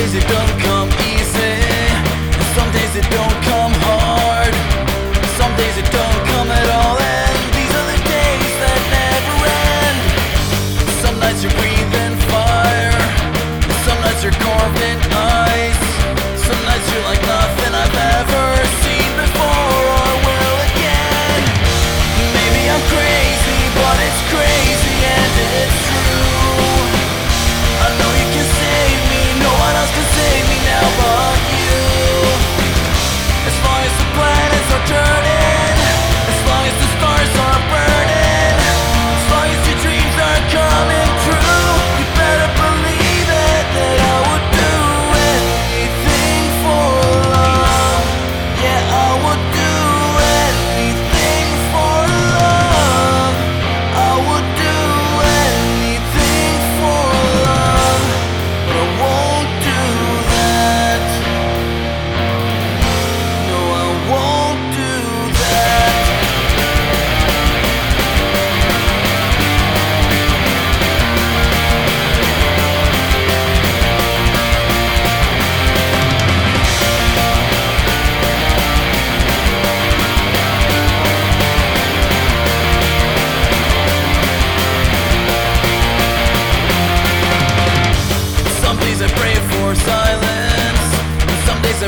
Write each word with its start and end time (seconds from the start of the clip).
it 0.00 0.28
don't 0.28 0.60
come 0.60 0.77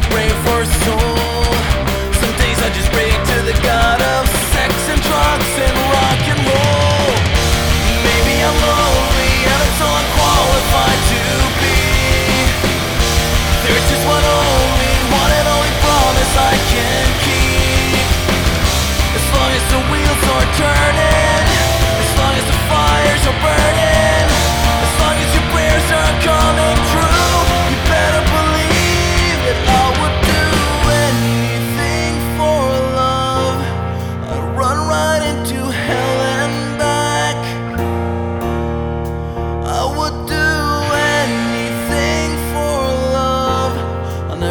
brain 0.09 0.50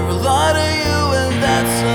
never 0.01 0.13
lie 0.13 0.53
to 0.53 0.67
you, 0.83 0.99
and 1.19 1.43
that's 1.43 1.88